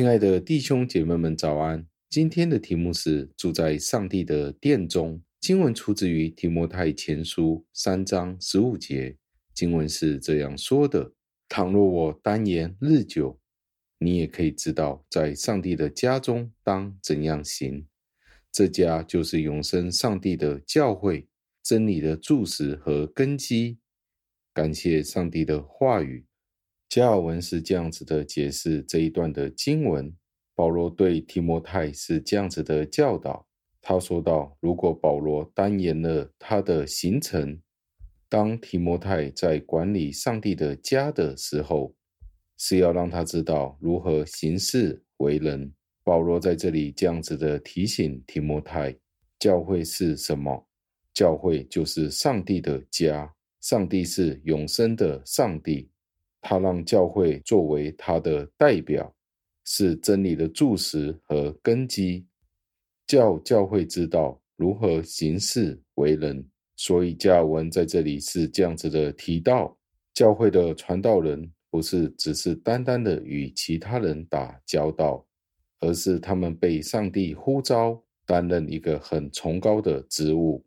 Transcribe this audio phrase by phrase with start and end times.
[0.00, 1.86] 亲爱的弟兄姐妹们，早安！
[2.08, 5.22] 今天的题目是住在上帝的殿中。
[5.38, 9.18] 经文出自于提摩太前书三章十五节。
[9.52, 11.12] 经文是这样说的
[11.50, 13.38] ：“倘若我单言日久，
[13.98, 17.86] 你也可以知道，在上帝的家中当怎样行。
[18.50, 21.28] 这家就是永生上帝的教会，
[21.62, 23.76] 真理的柱石和根基。”
[24.54, 26.24] 感谢上帝的话语。
[26.90, 30.12] 加尔文是这样子的解释这一段的经文。
[30.56, 33.46] 保罗对提摩太是这样子的教导。
[33.80, 37.62] 他说道：“如果保罗单言了他的行程，
[38.28, 41.94] 当提摩太在管理上帝的家的时候，
[42.58, 48.92] 是要让他知道如何行事为人。”保罗在这里这样子的提醒提摩太：
[49.38, 50.66] 教会是什么？
[51.14, 55.88] 教会就是上帝的家，上帝是永生的上帝。
[56.40, 59.14] 他让教会作为他的代表，
[59.64, 62.26] 是真理的柱石和根基，
[63.06, 66.44] 教教会知道如何行事为人。
[66.76, 69.76] 所以加尔文在这里是这样子的提到：
[70.14, 75.26] 教会的传道人不是只是单单的与其他人打交道，
[75.80, 80.64] 而是他们被上帝呼召担任一个很崇高的职务，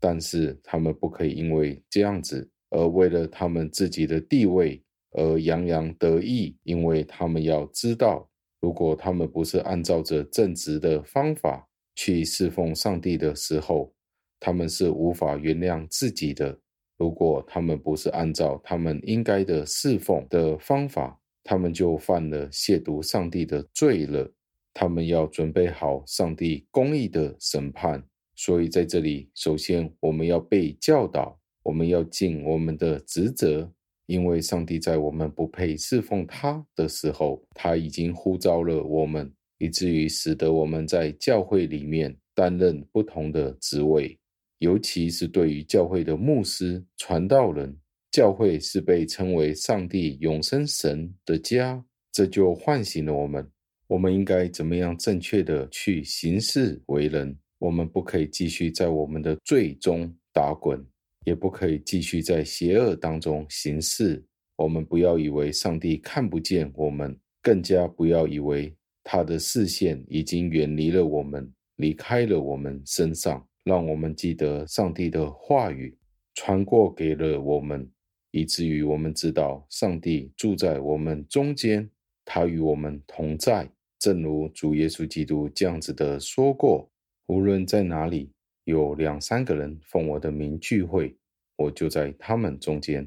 [0.00, 4.82] 但是他们不可以因为这样子而为了他们自己的地位。
[5.12, 8.28] 而洋洋得意，因为他们要知道，
[8.60, 13.92] 如果他们不是按照着正直的方法去侍奉上帝的时候，
[14.38, 16.58] 他们是无法原谅自己的。
[16.96, 24.30] 如果他们不是按照他们应该的侍奉的方法，他们就犯了亵渎上帝的罪了。
[24.72, 28.04] 他们要准备好上帝公义的审判。
[28.36, 33.72] 所以在这里，首先我们要被教导，我们要尽我们的职责。
[34.10, 44.18] 因为上帝在我们不配侍奉他的时候，他已经呼召了我们，以至于使得我们在教会里面担任不同的职位。
[44.58, 47.78] 尤其是对于教会的牧师、传道人，
[48.10, 53.48] 教会是被称为上帝永生神的家，这就唤醒了我们。
[53.86, 57.38] 我们应该怎么样正确的去行事为人？
[57.60, 60.84] 我们不可以继续在我们的罪中打滚。
[61.30, 64.20] 也不可以继续在邪恶当中行事。
[64.56, 68.74] 我们不要以为上帝看不见我们，更加不要以为
[69.04, 73.46] 他的视线已经远离了我们，离开了我们身上。
[73.62, 75.96] 让我们记得上帝的话语
[76.34, 77.88] 传过给了我们，
[78.32, 81.88] 以至于我们知道上帝住在我们中间，
[82.24, 83.70] 他与我们同在。
[84.00, 86.90] 正如主耶稣基督这样子的说过：
[87.28, 88.32] 无论在哪里。
[88.64, 91.16] 有两三个人奉我的名聚会，
[91.60, 93.06] 我就在他们中间。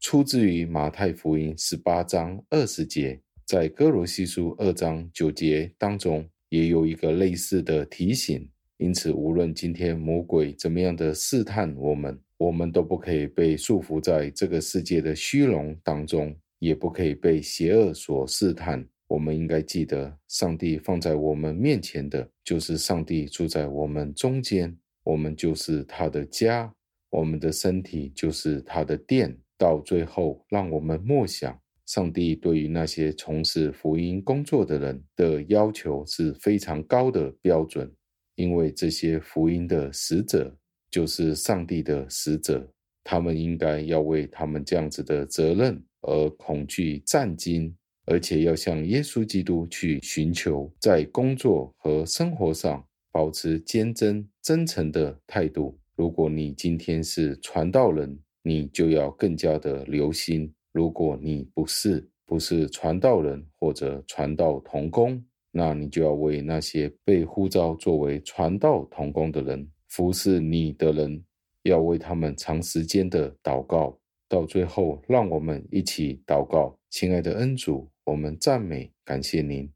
[0.00, 8.48] 出自于马太福音十八章二十节，在哥罗西书二章九节当中也有一个类似的提醒。
[8.78, 18.84] 因此，无论今天魔鬼怎么样的试探我们，我们都不可以被束缚在这个世界的虚荣当中，也不可以被邪恶所试探。
[19.06, 24.74] 我们应该记得，上帝放在我们面前的，就是上帝住在我们中间，
[25.04, 26.74] 我们就是他的家，
[27.14, 29.36] 我们的身体就是他的殿。
[29.56, 37.88] 到最后，让我们默想，上帝对于那些从事福音工作的人的要求是非常高的标准，
[38.34, 40.54] 因为这些福音的使者
[40.90, 42.68] 就是上帝的使者，
[43.04, 47.72] 他们应该要为他们这样子的责任而恐惧战惊。
[48.06, 55.78] 而且要向耶稣基督去寻求，在工作和生活上保持坚贞、真诚的态度。
[55.96, 71.24] 如果你今天是传道人，你就要更加的留心；如果你不是，不是传道人或者传道同工，那你就要为那些被呼召作为传道同工的人、服侍你的人，
[71.62, 73.98] 要为他们长时间的祷告。
[74.26, 77.88] 到最后，让我们一起祷告，亲爱的恩主。
[78.04, 79.70] 我们赞美感谢您，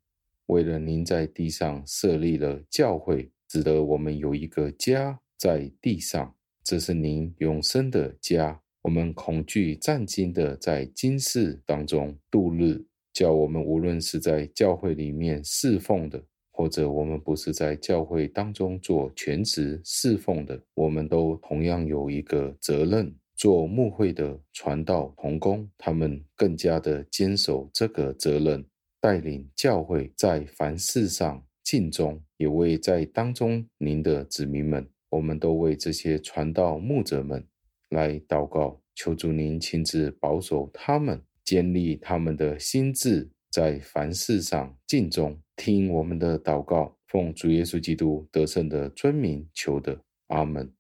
[0.47, 6.35] 为了您在地上设立了教会，使得我们有一个家在地上。
[6.63, 8.61] 这是您永生的家。
[8.83, 23.15] 我们恐惧战兢的在今世当中度日，叫我们无论是在教会里面侍奉的，或者我们不是在教会当中做全职侍奉的，我们都同样有一个责任。
[23.35, 28.65] 做牧会的传道同工，他们更加的坚守这个责任，
[29.01, 37.47] 带领教会在凡事上尽忠，也为在当中您的子民们，我们都为这些传道牧者们
[37.91, 45.41] 来祷告，求主您亲自保守他们，建立他们的心智，在凡事上敬重。
[45.57, 50.73] 听我们的祷告，奉主耶稣基督得胜的尊名求的，阿门。